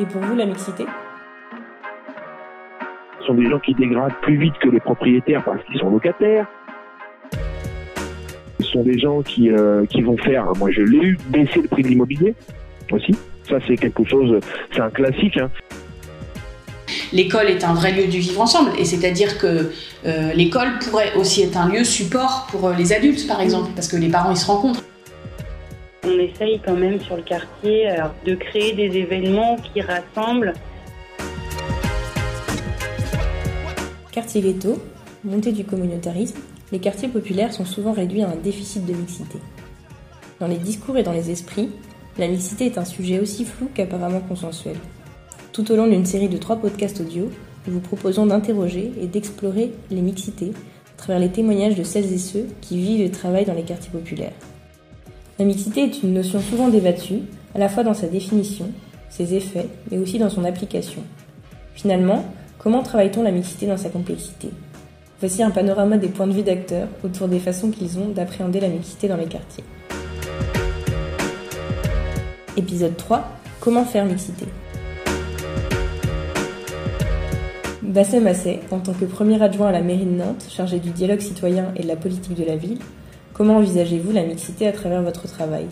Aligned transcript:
Et 0.00 0.06
pour 0.06 0.22
vous, 0.22 0.36
la 0.36 0.46
mixité 0.46 0.86
Ce 3.20 3.26
sont 3.26 3.34
des 3.34 3.50
gens 3.50 3.58
qui 3.58 3.74
dégradent 3.74 4.14
plus 4.22 4.36
vite 4.36 4.54
que 4.60 4.68
les 4.68 4.78
propriétaires 4.78 5.42
parce 5.44 5.62
qu'ils 5.64 5.80
sont 5.80 5.90
locataires. 5.90 6.46
Ce 8.60 8.66
sont 8.66 8.82
des 8.82 8.98
gens 8.98 9.22
qui, 9.22 9.50
euh, 9.50 9.86
qui 9.86 10.02
vont 10.02 10.16
faire, 10.16 10.52
moi 10.56 10.70
je 10.70 10.82
l'ai 10.82 10.98
eu, 10.98 11.18
baisser 11.28 11.62
le 11.62 11.68
prix 11.68 11.82
de 11.82 11.88
l'immobilier 11.88 12.34
aussi. 12.92 13.12
Ça 13.48 13.56
c'est 13.66 13.76
quelque 13.76 14.04
chose, 14.04 14.38
c'est 14.72 14.80
un 14.80 14.90
classique. 14.90 15.36
Hein. 15.36 15.50
L'école 17.12 17.46
est 17.46 17.64
un 17.64 17.74
vrai 17.74 17.92
lieu 17.92 18.06
du 18.06 18.18
vivre 18.18 18.40
ensemble, 18.40 18.70
et 18.78 18.84
c'est-à-dire 18.84 19.38
que 19.38 19.72
euh, 20.06 20.32
l'école 20.34 20.78
pourrait 20.78 21.14
aussi 21.16 21.42
être 21.42 21.56
un 21.56 21.68
lieu 21.68 21.82
support 21.82 22.46
pour 22.50 22.68
euh, 22.68 22.74
les 22.74 22.92
adultes, 22.92 23.26
par 23.26 23.40
exemple, 23.40 23.70
parce 23.74 23.88
que 23.88 23.96
les 23.96 24.08
parents 24.08 24.30
ils 24.30 24.36
se 24.36 24.46
rencontrent. 24.46 24.82
On 26.08 26.18
essaye 26.18 26.58
quand 26.64 26.76
même 26.76 27.00
sur 27.00 27.16
le 27.16 27.22
quartier 27.22 27.94
de 28.24 28.34
créer 28.34 28.72
des 28.72 28.96
événements 28.96 29.56
qui 29.56 29.82
rassemblent. 29.82 30.54
Quartier 34.10 34.40
ghetto, 34.40 34.78
montée 35.22 35.52
du 35.52 35.64
communautarisme, 35.64 36.38
les 36.72 36.78
quartiers 36.78 37.08
populaires 37.08 37.52
sont 37.52 37.66
souvent 37.66 37.92
réduits 37.92 38.22
à 38.22 38.28
un 38.28 38.36
déficit 38.36 38.86
de 38.86 38.94
mixité. 38.94 39.38
Dans 40.40 40.46
les 40.46 40.56
discours 40.56 40.96
et 40.96 41.02
dans 41.02 41.12
les 41.12 41.30
esprits, 41.30 41.68
la 42.16 42.28
mixité 42.28 42.66
est 42.66 42.78
un 42.78 42.84
sujet 42.84 43.20
aussi 43.20 43.44
flou 43.44 43.68
qu'apparemment 43.74 44.20
consensuel. 44.20 44.76
Tout 45.52 45.70
au 45.70 45.76
long 45.76 45.86
d'une 45.86 46.06
série 46.06 46.28
de 46.28 46.38
trois 46.38 46.56
podcasts 46.56 47.00
audio, 47.00 47.30
nous 47.66 47.74
vous 47.74 47.80
proposons 47.80 48.26
d'interroger 48.26 48.92
et 49.00 49.06
d'explorer 49.06 49.72
les 49.90 50.00
mixités 50.00 50.52
à 50.94 50.98
travers 50.98 51.20
les 51.20 51.30
témoignages 51.30 51.74
de 51.74 51.82
celles 51.82 52.12
et 52.12 52.18
ceux 52.18 52.46
qui 52.62 52.78
vivent 52.78 53.02
et 53.02 53.10
travaillent 53.10 53.44
dans 53.44 53.52
les 53.52 53.62
quartiers 53.62 53.90
populaires. 53.90 54.32
La 55.38 55.44
mixité 55.44 55.84
est 55.84 56.02
une 56.02 56.14
notion 56.14 56.40
souvent 56.40 56.68
débattue, 56.68 57.20
à 57.54 57.60
la 57.60 57.68
fois 57.68 57.84
dans 57.84 57.94
sa 57.94 58.08
définition, 58.08 58.72
ses 59.08 59.34
effets, 59.34 59.68
mais 59.88 59.98
aussi 59.98 60.18
dans 60.18 60.30
son 60.30 60.44
application. 60.44 61.00
Finalement, 61.76 62.24
comment 62.58 62.82
travaille-t-on 62.82 63.22
la 63.22 63.30
mixité 63.30 63.68
dans 63.68 63.76
sa 63.76 63.88
complexité? 63.88 64.48
Voici 65.20 65.44
un 65.44 65.50
panorama 65.50 65.96
des 65.96 66.08
points 66.08 66.26
de 66.26 66.32
vue 66.32 66.42
d'acteurs 66.42 66.88
autour 67.04 67.28
des 67.28 67.38
façons 67.38 67.70
qu'ils 67.70 68.00
ont 68.00 68.08
d'appréhender 68.08 68.58
la 68.58 68.66
mixité 68.66 69.06
dans 69.06 69.16
les 69.16 69.26
quartiers. 69.26 69.62
Épisode 72.56 72.96
3 72.96 73.24
Comment 73.60 73.84
faire 73.84 74.06
mixité? 74.06 74.46
Bassem 77.82 78.26
Assé, 78.26 78.58
en 78.72 78.80
tant 78.80 78.92
que 78.92 79.04
premier 79.04 79.40
adjoint 79.40 79.68
à 79.68 79.72
la 79.72 79.82
mairie 79.82 80.04
de 80.04 80.16
Nantes, 80.16 80.46
chargé 80.50 80.80
du 80.80 80.90
dialogue 80.90 81.20
citoyen 81.20 81.72
et 81.76 81.84
de 81.84 81.88
la 81.88 81.96
politique 81.96 82.34
de 82.34 82.44
la 82.44 82.56
ville, 82.56 82.78
Comment 83.38 83.58
envisagez-vous 83.58 84.10
la 84.10 84.24
mixité 84.24 84.66
à 84.66 84.72
travers 84.72 85.00
votre 85.00 85.28
travail? 85.28 85.66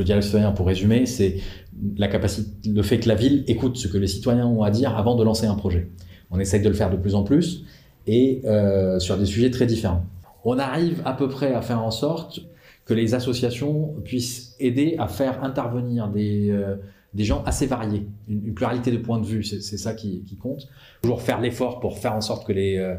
Le 0.00 0.04
dialogue 0.04 0.24
citoyen, 0.24 0.50
pour 0.50 0.66
résumer, 0.66 1.06
c'est 1.06 1.36
le 1.80 2.82
fait 2.82 2.98
que 2.98 3.08
la 3.08 3.14
ville 3.14 3.44
écoute 3.46 3.76
ce 3.76 3.86
que 3.86 3.98
les 3.98 4.08
citoyens 4.08 4.48
ont 4.48 4.64
à 4.64 4.72
dire 4.72 4.98
avant 4.98 5.14
de 5.14 5.22
lancer 5.22 5.46
un 5.46 5.54
projet. 5.54 5.86
On 6.32 6.40
essaye 6.40 6.60
de 6.60 6.68
le 6.68 6.74
faire 6.74 6.90
de 6.90 6.96
plus 6.96 7.14
en 7.14 7.22
plus 7.22 7.64
et 8.08 8.42
euh, 8.46 8.98
sur 8.98 9.16
des 9.16 9.26
sujets 9.26 9.52
très 9.52 9.66
différents. 9.66 10.04
On 10.44 10.58
arrive 10.58 11.02
à 11.04 11.12
peu 11.12 11.28
près 11.28 11.54
à 11.54 11.62
faire 11.62 11.80
en 11.80 11.92
sorte 11.92 12.40
que 12.84 12.94
les 12.94 13.14
associations 13.14 13.94
puissent 14.04 14.56
aider 14.58 14.96
à 14.98 15.06
faire 15.06 15.44
intervenir 15.44 16.08
des, 16.08 16.50
euh, 16.50 16.74
gens 17.16 17.44
assez 17.44 17.66
variés, 17.66 18.08
une, 18.26 18.54
pluralité 18.54 18.90
de 18.90 18.96
points 18.96 19.20
de 19.20 19.26
vue, 19.26 19.44
c'est 19.44 19.60
ça 19.60 19.94
qui, 19.94 20.24
qui, 20.24 20.36
compte. 20.36 20.66
Toujours 21.02 21.22
faire 21.22 21.40
l'effort 21.40 21.78
pour 21.78 21.98
faire 21.98 22.14
en 22.14 22.20
sorte 22.20 22.44
que 22.44 22.52
les, 22.52 22.78
euh, 22.78 22.96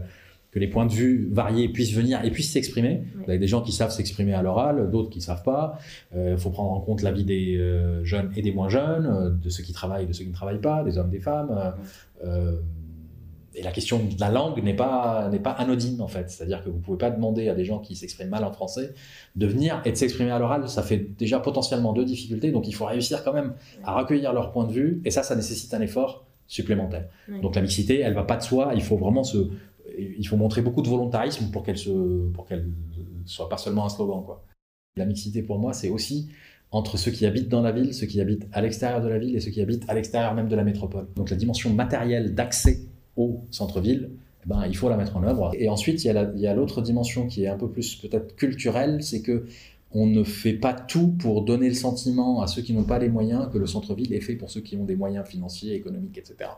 que 0.54 0.60
les 0.60 0.68
points 0.68 0.86
de 0.86 0.92
vue 0.92 1.30
variés 1.32 1.68
puissent 1.68 1.94
venir 1.94 2.24
et 2.24 2.30
puissent 2.30 2.52
s'exprimer. 2.52 3.04
Vous 3.16 3.24
avez 3.24 3.40
des 3.40 3.48
gens 3.48 3.62
qui 3.62 3.72
savent 3.72 3.90
s'exprimer 3.90 4.34
à 4.34 4.44
l'oral, 4.44 4.92
d'autres 4.92 5.10
qui 5.10 5.18
ne 5.18 5.24
savent 5.24 5.42
pas. 5.42 5.80
Il 6.14 6.20
euh, 6.20 6.38
faut 6.38 6.52
prendre 6.52 6.72
en 6.72 6.80
compte 6.80 7.02
l'avis 7.02 7.24
des 7.24 7.58
euh, 7.58 8.04
jeunes 8.04 8.32
et 8.36 8.44
des 8.44 8.52
moins 8.52 8.70
jeunes, 8.70 9.08
euh, 9.08 9.30
de 9.32 9.50
ceux 9.50 9.64
qui 9.64 9.74
travaillent 9.74 10.04
et 10.04 10.08
de 10.08 10.14
ceux 10.14 10.24
qui 10.24 10.30
ne 10.30 10.36
travaillent 10.36 10.62
pas, 10.62 10.84
des 10.84 11.00
hommes, 11.00 11.10
des 11.10 11.20
femmes. 11.20 11.74
et 13.56 13.62
la 13.64 13.72
question 13.72 14.00
de 14.00 14.20
la 14.20 14.30
langue 14.30 14.64
n'est 14.64 14.76
pas, 14.76 15.28
n'est 15.32 15.40
pas 15.40 15.52
anodine 15.52 16.00
en 16.02 16.08
fait. 16.08 16.30
C'est-à-dire 16.30 16.64
que 16.64 16.70
vous 16.70 16.78
ne 16.78 16.82
pouvez 16.84 17.00
pas 17.00 17.10
demander 17.10 17.50
à 17.50 17.56
des 17.56 17.66
gens 17.66 17.80
qui 17.80 17.96
s'expriment 17.96 18.30
mal 18.30 18.44
en 18.44 18.52
français 18.52 18.94
de 19.36 19.48
venir 19.48 19.82
et 19.86 19.92
de 19.92 19.96
s'exprimer 19.96 20.30
à 20.30 20.38
l'oral. 20.38 20.70
Ça 20.70 20.84
fait 20.84 20.98
déjà 21.18 21.40
potentiellement 21.40 21.94
deux 21.94 22.06
difficultés. 22.06 22.52
Donc 22.52 22.68
il 22.68 22.76
faut 22.76 22.86
réussir 22.86 23.24
quand 23.24 23.34
même 23.34 23.54
à 23.84 23.96
recueillir 23.96 24.34
leur 24.34 24.52
point 24.52 24.66
de 24.66 24.72
vue. 24.72 25.02
Et 25.04 25.10
ça, 25.10 25.24
ça 25.24 25.36
nécessite 25.36 25.74
un 25.74 25.82
effort 25.82 26.26
supplémentaire. 26.48 27.08
Donc 27.42 27.56
la 27.56 27.62
mixité, 27.62 28.00
elle 28.00 28.14
va 28.14 28.24
pas 28.24 28.38
de 28.38 28.44
soi. 28.44 28.74
Il 28.76 28.84
faut 28.84 28.98
vraiment 28.98 29.24
se, 29.24 29.50
il 29.98 30.28
faut 30.28 30.38
montrer 30.38 30.62
beaucoup 30.62 30.82
de 30.82 30.90
volontarisme 30.90 31.52
pour 31.52 31.64
qu'elle 31.64 31.78
se, 31.78 31.92
soit 33.26 33.50
pas 33.50 33.58
seulement 33.58 33.86
un 33.86 33.90
slogan, 33.90 34.24
quoi. 34.26 34.46
La 34.96 35.06
mixité 35.06 35.42
pour 35.42 35.58
moi, 35.58 35.74
c'est 35.74 35.90
aussi 35.90 36.30
entre 36.72 36.98
ceux 36.98 37.12
qui 37.12 37.26
habitent 37.26 37.50
dans 37.50 37.62
la 37.62 37.72
ville, 37.72 37.94
ceux 37.94 38.08
qui 38.08 38.20
habitent 38.20 38.48
à 38.52 38.62
l'extérieur 38.62 39.02
de 39.02 39.08
la 39.08 39.20
ville 39.20 39.36
et 39.36 39.40
ceux 39.40 39.52
qui 39.52 39.62
habitent 39.62 39.86
à 39.88 39.94
l'extérieur 39.94 40.34
même 40.34 40.50
de 40.50 40.56
la 40.56 40.64
métropole. 40.64 41.08
Donc 41.16 41.30
la 41.30 41.36
dimension 41.36 41.72
matérielle 41.72 42.34
d'accès 42.34 42.80
au 43.16 43.42
centre-ville, 43.52 44.10
eh 44.44 44.50
ben, 44.50 44.66
il 44.68 44.76
faut 44.76 44.90
la 44.90 44.98
mettre 44.98 45.16
en 45.16 45.24
œuvre. 45.24 45.52
Et 45.54 45.70
ensuite, 45.70 46.04
il 46.04 46.08
y 46.36 46.48
a 46.48 46.54
l'autre 46.54 46.82
dimension 46.82 47.28
qui 47.28 47.44
est 47.44 47.48
un 47.48 47.58
peu 47.58 47.70
plus 47.70 47.96
peut-être 47.96 48.36
culturelle, 48.36 49.04
c'est 49.04 49.22
que 49.22 49.46
on 49.94 50.08
ne 50.08 50.24
fait 50.24 50.54
pas 50.54 50.74
tout 50.74 51.08
pour 51.08 51.44
donner 51.44 51.68
le 51.68 51.76
sentiment 51.76 52.42
à 52.42 52.48
ceux 52.48 52.62
qui 52.62 52.74
n'ont 52.74 52.84
pas 52.84 53.00
les 53.00 53.10
moyens 53.10 53.48
que 53.52 53.58
le 53.58 53.68
centre-ville 53.68 54.14
est 54.14 54.22
fait 54.22 54.36
pour 54.36 54.50
ceux 54.50 54.62
qui 54.62 54.76
ont 54.76 54.86
des 54.86 54.96
moyens 54.96 55.28
financiers, 55.28 55.76
économiques, 55.76 56.18
etc. 56.18 56.50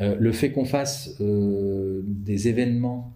Euh, 0.00 0.16
le 0.18 0.32
fait 0.32 0.52
qu'on 0.52 0.64
fasse 0.64 1.14
euh, 1.20 2.02
des 2.04 2.48
événements 2.48 3.12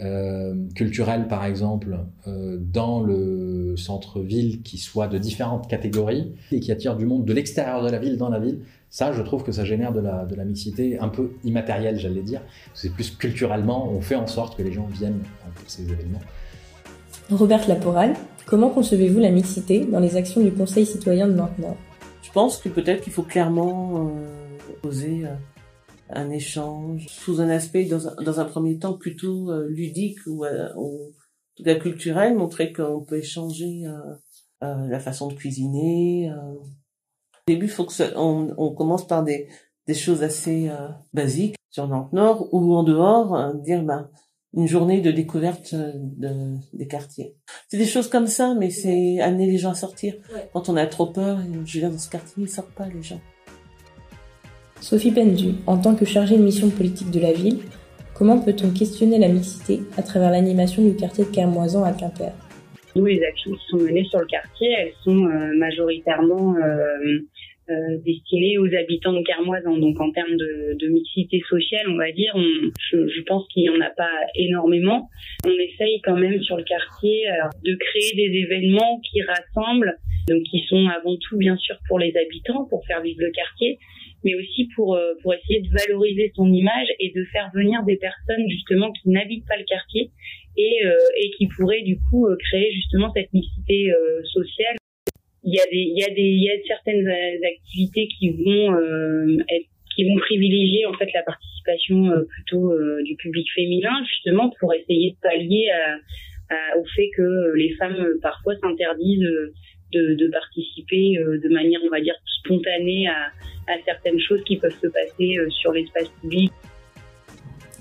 euh, 0.00 0.54
culturels, 0.74 1.26
par 1.28 1.46
exemple, 1.46 1.98
dans 2.26 3.00
le 3.00 3.74
centre-ville 3.78 4.60
qui 4.62 4.76
soient 4.76 5.08
de 5.08 5.16
différentes 5.16 5.68
catégories 5.68 6.34
et 6.52 6.60
qui 6.60 6.70
attirent 6.70 6.96
du 6.96 7.06
monde 7.06 7.24
de 7.24 7.32
l'extérieur 7.32 7.82
de 7.82 7.90
la 7.90 7.98
ville 7.98 8.18
dans 8.18 8.28
la 8.28 8.38
ville, 8.38 8.60
ça, 8.90 9.12
je 9.12 9.22
trouve 9.22 9.42
que 9.42 9.52
ça 9.52 9.64
génère 9.64 9.92
de 9.92 10.00
la, 10.00 10.26
de 10.26 10.34
la 10.34 10.44
mixité 10.44 10.98
un 10.98 11.08
peu 11.08 11.32
immatérielle, 11.44 11.98
j'allais 11.98 12.22
dire. 12.22 12.42
C'est 12.74 12.92
plus 12.92 13.10
culturellement, 13.10 13.90
on 13.90 14.00
fait 14.02 14.14
en 14.14 14.26
sorte 14.26 14.56
que 14.56 14.62
les 14.62 14.72
gens 14.72 14.86
viennent 14.86 15.20
pour 15.54 15.68
ces 15.68 15.90
événements. 15.90 16.20
Robert 17.30 17.66
Laporal, 17.66 18.14
comment 18.46 18.70
concevez-vous 18.70 19.20
la 19.20 19.30
mixité 19.30 19.84
dans 19.84 20.00
les 20.00 20.16
actions 20.16 20.40
du 20.40 20.52
Conseil 20.52 20.86
citoyen 20.86 21.28
de 21.28 21.34
Nantes-Nord 21.34 21.76
Je 22.22 22.30
pense 22.32 22.58
que 22.58 22.68
peut-être 22.68 23.02
qu'il 23.02 23.12
faut 23.12 23.22
clairement 23.22 24.10
poser 24.82 25.24
un 26.10 26.30
échange 26.30 27.06
sous 27.08 27.40
un 27.40 27.48
aspect 27.48 27.84
dans 27.84 28.08
un, 28.08 28.14
dans 28.22 28.40
un 28.40 28.44
premier 28.44 28.78
temps 28.78 28.94
plutôt 28.94 29.50
euh, 29.50 29.66
ludique 29.68 30.18
ou, 30.26 30.44
euh, 30.44 30.68
ou 30.76 31.12
tout 31.56 31.64
cas 31.64 31.74
culturel, 31.74 32.36
montrer 32.36 32.72
qu'on 32.72 33.02
peut 33.02 33.18
échanger 33.18 33.86
euh, 33.86 34.14
euh, 34.62 34.86
la 34.88 35.00
façon 35.00 35.28
de 35.28 35.34
cuisiner. 35.34 36.32
Au 36.32 36.62
début, 37.48 37.68
faut 37.68 37.84
que 37.84 38.16
on, 38.16 38.54
on, 38.56 38.74
commence 38.74 39.06
par 39.06 39.24
des, 39.24 39.48
des 39.86 39.94
choses 39.94 40.22
assez 40.22 40.70
basiques 41.12 41.56
sur 41.70 41.88
Nantes 41.88 42.12
Nord 42.12 42.52
ou 42.52 42.74
en 42.74 42.82
dehors, 42.82 43.54
dire 43.54 43.82
ben 43.82 44.10
une 44.56 44.66
journée 44.66 45.02
de 45.02 45.10
découverte 45.10 45.74
de, 45.74 46.56
des 46.72 46.86
quartiers. 46.88 47.34
C'est 47.68 47.76
des 47.76 47.84
choses 47.84 48.08
comme 48.08 48.26
ça, 48.26 48.54
mais 48.58 48.70
c'est 48.70 49.20
amener 49.20 49.46
les 49.46 49.58
gens 49.58 49.70
à 49.70 49.74
sortir. 49.74 50.14
Quand 50.52 50.68
on 50.70 50.76
a 50.76 50.86
trop 50.86 51.06
peur, 51.06 51.38
je 51.64 51.78
dire, 51.78 51.90
dans 51.90 51.98
ce 51.98 52.08
quartier, 52.10 52.44
ils 52.44 52.48
sortent 52.48 52.74
pas, 52.74 52.86
les 52.86 53.02
gens. 53.02 53.20
Sophie 54.80 55.10
Pendu, 55.10 55.54
en 55.66 55.78
tant 55.78 55.94
que 55.94 56.04
chargée 56.04 56.38
de 56.38 56.42
mission 56.42 56.70
politique 56.70 57.10
de 57.10 57.20
la 57.20 57.32
ville, 57.32 57.58
comment 58.14 58.38
peut-on 58.38 58.70
questionner 58.70 59.18
la 59.18 59.28
mixité 59.28 59.80
à 59.98 60.02
travers 60.02 60.30
l'animation 60.30 60.82
du 60.82 60.96
quartier 60.96 61.24
de 61.24 61.30
Kermoisan 61.30 61.84
à 61.84 61.92
Quimper? 61.92 62.32
Nous, 62.94 63.04
les 63.04 63.22
actions 63.24 63.52
qui 63.52 63.66
sont 63.68 63.76
menées 63.76 64.04
sur 64.04 64.20
le 64.20 64.26
quartier, 64.26 64.70
elles 64.70 64.92
sont 65.04 65.26
euh, 65.26 65.54
majoritairement 65.58 66.54
euh, 66.56 67.18
euh, 67.68 67.98
destinées 68.04 68.58
aux 68.58 68.72
habitants 68.74 69.12
de 69.12 69.22
Kermoisan. 69.22 69.76
Donc 69.78 70.00
en 70.00 70.10
termes 70.12 70.36
de, 70.36 70.76
de, 70.78 70.88
mixité 70.88 71.42
sociale, 71.48 71.86
on 71.88 71.96
va 71.96 72.12
dire, 72.12 72.34
je, 72.36 73.08
je, 73.08 73.22
pense 73.22 73.46
qu'il 73.48 73.62
n'y 73.62 73.70
en 73.70 73.80
a 73.80 73.90
pas 73.90 74.10
énormément. 74.34 75.08
On 75.44 75.50
essaye 75.50 76.00
quand 76.02 76.16
même 76.16 76.40
sur 76.42 76.56
le 76.56 76.64
quartier 76.64 77.26
de 77.64 77.74
créer 77.74 78.14
des 78.14 78.38
événements 78.38 79.00
qui 79.00 79.22
rassemblent, 79.22 79.96
donc 80.28 80.42
qui 80.44 80.64
sont 80.68 80.86
avant 80.88 81.16
tout 81.16 81.38
bien 81.38 81.56
sûr 81.56 81.76
pour 81.88 81.98
les 81.98 82.12
habitants, 82.16 82.66
pour 82.70 82.84
faire 82.86 83.02
vivre 83.02 83.20
le 83.20 83.30
quartier, 83.30 83.78
mais 84.24 84.34
aussi 84.34 84.68
pour 84.74 84.96
euh, 84.96 85.14
pour 85.22 85.34
essayer 85.34 85.60
de 85.60 85.68
valoriser 85.68 86.32
son 86.34 86.52
image 86.52 86.88
et 86.98 87.12
de 87.14 87.24
faire 87.32 87.50
venir 87.54 87.82
des 87.84 87.96
personnes 87.96 88.48
justement 88.48 88.92
qui 88.92 89.08
n'habitent 89.10 89.46
pas 89.46 89.56
le 89.56 89.64
quartier 89.64 90.10
et 90.56 90.84
euh, 90.84 90.96
et 91.22 91.30
qui 91.30 91.46
pourraient 91.46 91.82
du 91.82 91.98
coup 92.10 92.26
euh, 92.26 92.36
créer 92.50 92.72
justement 92.72 93.12
cette 93.14 93.32
mixité 93.32 93.92
sociale. 94.32 94.76
Il 95.48 95.54
y 95.54 96.02
a 96.04 96.10
des 96.10 96.62
certaines 96.66 97.08
activités 97.44 98.08
qui 98.18 98.30
vont 98.30 98.76
privilégier 100.18 100.86
en 100.86 100.92
fait 100.94 101.08
la 101.14 101.22
participation 101.22 102.10
plutôt 102.28 102.74
du 103.04 103.14
public 103.16 103.46
féminin 103.54 103.92
justement 104.08 104.50
pour 104.58 104.74
essayer 104.74 105.12
de 105.12 105.16
pallier 105.22 105.70
au 106.76 106.84
fait 106.96 107.10
que 107.16 107.54
les 107.56 107.74
femmes 107.76 108.04
parfois 108.20 108.56
s'interdisent 108.56 109.30
de, 109.92 110.30
participer 110.32 111.14
de 111.16 111.48
manière 111.48 111.80
on 111.86 111.90
va 111.90 112.00
dire 112.00 112.16
spontanée 112.42 113.06
à, 113.06 113.30
à 113.68 113.76
certaines 113.84 114.20
choses 114.20 114.42
qui 114.44 114.56
peuvent 114.56 114.76
se 114.80 114.88
passer 114.88 115.36
euh, 115.38 115.48
sur 115.50 115.72
l'espace 115.72 116.08
public. 116.20 116.52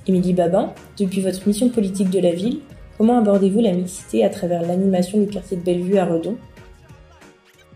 Émilie 0.08 0.34
Babin, 0.34 0.74
depuis 1.00 1.22
votre 1.22 1.48
mission 1.48 1.70
politique 1.70 2.10
de 2.10 2.20
la 2.20 2.32
ville, 2.32 2.60
comment 2.98 3.18
abordez-vous 3.20 3.62
la 3.62 3.72
mixité 3.72 4.24
à 4.24 4.30
travers 4.30 4.62
l'animation 4.62 5.24
du 5.24 5.28
quartier 5.28 5.58
de 5.58 5.64
Bellevue 5.64 5.98
à 5.98 6.06
Redon? 6.06 6.38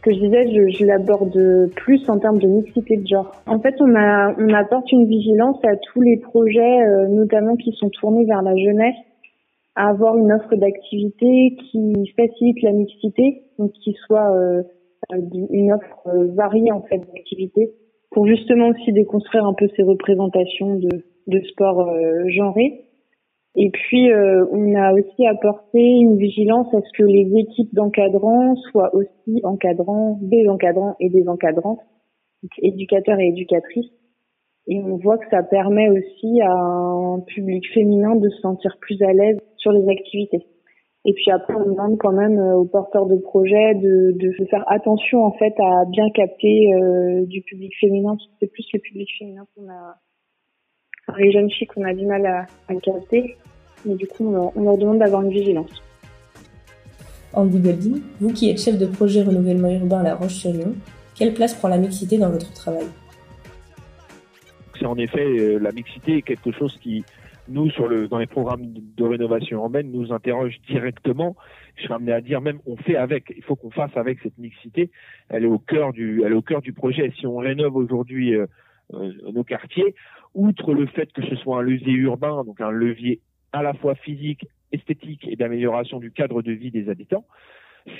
Que 0.01 0.13
je 0.13 0.19
disais, 0.19 0.47
je, 0.53 0.77
je 0.77 0.85
l'aborde 0.85 1.69
plus 1.75 2.09
en 2.09 2.19
termes 2.19 2.39
de 2.39 2.47
mixité 2.47 2.97
de 2.97 3.07
genre. 3.07 3.31
En 3.47 3.59
fait, 3.59 3.75
on, 3.79 3.95
a, 3.95 4.33
on 4.37 4.53
apporte 4.53 4.91
une 4.91 5.07
vigilance 5.07 5.57
à 5.65 5.75
tous 5.75 6.01
les 6.01 6.17
projets, 6.17 6.81
euh, 6.81 7.07
notamment 7.07 7.55
qui 7.55 7.71
sont 7.73 7.89
tournés 7.89 8.25
vers 8.25 8.41
la 8.41 8.55
jeunesse, 8.55 8.95
à 9.75 9.89
avoir 9.89 10.17
une 10.17 10.31
offre 10.31 10.55
d'activité 10.55 11.55
qui 11.71 12.13
facilite 12.15 12.61
la 12.63 12.71
mixité, 12.71 13.43
donc 13.57 13.71
qui 13.71 13.93
soit 14.05 14.31
euh, 14.35 14.63
une 15.51 15.71
offre 15.71 16.07
euh, 16.07 16.27
variée 16.33 16.71
en 16.71 16.81
fait 16.81 16.97
d'activités, 16.97 17.71
pour 18.11 18.27
justement 18.27 18.69
aussi 18.69 18.91
déconstruire 18.91 19.45
un 19.45 19.53
peu 19.53 19.67
ces 19.75 19.83
représentations 19.83 20.75
de, 20.75 21.03
de 21.27 21.39
sport 21.47 21.87
euh, 21.87 22.27
genré. 22.27 22.85
Et 23.55 23.71
puis, 23.71 24.11
euh, 24.11 24.45
on 24.51 24.75
a 24.75 24.93
aussi 24.93 25.25
apporté 25.27 25.79
une 25.79 26.17
vigilance 26.17 26.73
à 26.73 26.81
ce 26.81 26.97
que 26.97 27.03
les 27.03 27.29
équipes 27.35 27.73
d'encadrants 27.73 28.55
soient 28.71 28.93
aussi 28.93 29.41
encadrants, 29.43 30.19
des 30.21 30.47
encadrants 30.47 30.95
et 30.99 31.09
des 31.09 31.27
encadrantes, 31.27 31.79
éducateurs 32.61 33.19
et 33.19 33.27
éducatrices. 33.29 33.91
Et 34.67 34.79
on 34.83 34.97
voit 34.97 35.17
que 35.17 35.27
ça 35.31 35.41
permet 35.41 35.89
aussi 35.89 36.41
à 36.41 36.53
un 36.53 37.21
public 37.21 37.65
féminin 37.73 38.15
de 38.15 38.29
se 38.29 38.39
sentir 38.41 38.77
plus 38.79 39.01
à 39.01 39.13
l'aise 39.13 39.39
sur 39.57 39.71
les 39.71 39.89
activités. 39.89 40.45
Et 41.05 41.13
puis 41.13 41.31
après, 41.31 41.55
on 41.55 41.71
demande 41.71 41.97
quand 41.97 42.11
même 42.11 42.37
euh, 42.37 42.57
aux 42.57 42.65
porteurs 42.65 43.07
de 43.07 43.15
projets 43.15 43.73
de, 43.75 44.11
de 44.11 44.45
faire 44.45 44.63
attention 44.67 45.23
en 45.23 45.31
fait 45.31 45.53
à 45.57 45.85
bien 45.89 46.09
capter 46.11 46.73
euh, 46.73 47.25
du 47.25 47.41
public 47.41 47.71
féminin. 47.79 48.15
C'est 48.39 48.51
plus 48.51 48.67
le 48.73 48.79
public 48.79 49.09
féminin 49.17 49.45
qu'on 49.55 49.69
a, 49.69 49.95
les 51.17 51.31
jeunes 51.31 51.50
filles 51.50 51.67
qu'on 51.67 51.83
a 51.83 51.94
du 51.94 52.06
mal 52.06 52.25
à, 52.25 52.45
à 52.67 52.75
capter. 52.75 53.38
Mais 53.85 53.95
du 53.95 54.07
coup, 54.07 54.27
on 54.27 54.61
leur, 54.61 54.77
demande 54.77 55.00
d'avoir 55.00 55.21
une 55.21 55.31
vigilance. 55.31 55.81
Andy 57.33 57.59
Goldin, 57.59 58.00
vous 58.19 58.33
qui 58.33 58.50
êtes 58.50 58.59
chef 58.59 58.77
de 58.77 58.85
projet 58.85 59.21
renouvellement 59.21 59.69
urbain 59.69 60.00
à 60.00 60.03
La 60.03 60.15
Roche-sur-Yon, 60.15 60.75
quelle 61.15 61.33
place 61.33 61.53
prend 61.53 61.67
la 61.67 61.77
mixité 61.77 62.17
dans 62.17 62.29
votre 62.29 62.51
travail? 62.53 62.88
C'est 64.77 64.85
en 64.85 64.97
effet 64.97 65.25
euh, 65.25 65.57
la 65.59 65.71
mixité 65.71 66.17
est 66.17 66.21
quelque 66.21 66.51
chose 66.51 66.77
qui, 66.81 67.03
nous, 67.50 67.69
sur 67.71 67.88
le, 67.88 68.07
dans 68.07 68.17
les 68.17 68.27
programmes 68.27 68.65
de 68.65 69.03
rénovation 69.03 69.57
urbaine, 69.57 69.91
nous 69.91 70.13
interroge 70.13 70.59
directement. 70.69 71.35
Je 71.75 71.83
suis 71.83 71.94
amené 71.94 72.13
à 72.13 72.21
dire 72.21 72.41
même, 72.41 72.59
on 72.65 72.77
fait 72.77 72.95
avec. 72.95 73.33
Il 73.35 73.44
faut 73.44 73.56
qu'on 73.56 73.71
fasse 73.71 73.95
avec 73.95 74.19
cette 74.23 74.38
mixité. 74.38 74.91
Elle 75.29 75.44
est 75.44 75.47
au 75.47 75.59
cœur 75.59 75.91
du, 75.91 76.23
elle 76.25 76.31
est 76.31 76.35
au 76.35 76.41
cœur 76.41 76.61
du 76.61 76.73
projet. 76.73 77.11
Si 77.19 77.27
on 77.27 77.38
rénove 77.38 77.75
aujourd'hui 77.75 78.35
euh, 78.35 78.45
nos 78.91 79.44
quartiers, 79.44 79.95
outre 80.33 80.74
le 80.74 80.88
fait 80.88 81.12
que 81.13 81.21
ce 81.24 81.36
soit 81.36 81.59
un 81.59 81.62
levier 81.62 81.94
urbain, 81.94 82.44
donc 82.44 82.62
un 82.62 82.71
levier 82.71 83.19
à 83.51 83.63
la 83.63 83.74
fois 83.74 83.95
physique, 83.95 84.47
esthétique 84.71 85.27
et 85.27 85.36
d'amélioration 85.36 86.00
du 86.00 86.12
cadre 86.12 86.41
de 86.41 86.51
vie 86.51 86.71
des 86.71 86.89
habitants, 86.89 87.25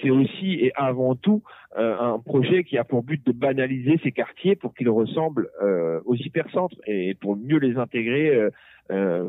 c'est 0.01 0.09
aussi 0.09 0.53
et 0.53 0.71
avant 0.75 1.15
tout 1.15 1.41
euh, 1.77 1.97
un 2.00 2.19
projet 2.19 2.63
qui 2.63 2.77
a 2.77 2.83
pour 2.83 3.03
but 3.03 3.25
de 3.25 3.31
banaliser 3.31 4.00
ces 4.03 4.12
quartiers 4.12 4.56
pour 4.56 4.74
qu'ils 4.74 4.89
ressemblent 4.89 5.50
euh, 5.62 6.00
aux 6.06 6.15
hypercentres 6.15 6.75
et 6.86 7.15
pour 7.15 7.35
mieux 7.35 7.57
les 7.57 7.77
intégrer 7.77 8.35
euh, 8.35 8.50
euh, 8.91 9.24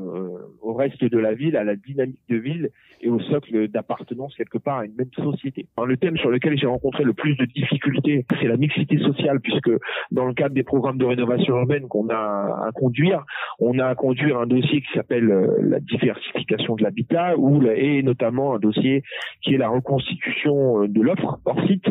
au 0.62 0.72
reste 0.72 1.04
de 1.04 1.18
la 1.18 1.34
ville, 1.34 1.56
à 1.56 1.64
la 1.64 1.76
dynamique 1.76 2.20
de 2.28 2.36
ville 2.36 2.70
et 3.02 3.08
au 3.08 3.20
socle 3.20 3.68
d'appartenance 3.68 4.34
quelque 4.34 4.58
part 4.58 4.78
à 4.78 4.84
une 4.84 4.94
même 4.94 5.10
société. 5.14 5.66
le 5.84 5.96
thème 5.96 6.16
sur 6.16 6.30
lequel 6.30 6.58
j'ai 6.58 6.66
rencontré 6.66 7.04
le 7.04 7.12
plus 7.12 7.34
de 7.36 7.44
difficultés, 7.46 8.26
c'est 8.40 8.46
la 8.46 8.56
mixité 8.56 8.98
sociale, 8.98 9.40
puisque 9.40 9.70
dans 10.10 10.26
le 10.26 10.34
cadre 10.34 10.54
des 10.54 10.62
programmes 10.62 10.98
de 10.98 11.04
rénovation 11.04 11.56
urbaine 11.58 11.88
qu'on 11.88 12.08
a 12.08 12.14
à 12.14 12.70
conduire, 12.74 13.24
on 13.58 13.78
a 13.78 13.86
à 13.86 13.94
conduire 13.94 14.38
un 14.38 14.46
dossier 14.46 14.80
qui 14.82 14.92
s'appelle 14.94 15.30
euh, 15.30 15.46
la 15.62 15.80
diversification 15.80 16.76
de 16.76 16.82
l'habitat, 16.82 17.36
ou 17.36 17.62
et 17.66 18.02
notamment 18.02 18.54
un 18.54 18.58
dossier 18.58 19.02
qui 19.42 19.54
est 19.54 19.58
la 19.58 19.68
reconstitution 19.68 20.82
euh, 20.82 20.88
de 20.88 21.00
l'offre 21.00 21.40
hors 21.44 21.60
site. 21.66 21.86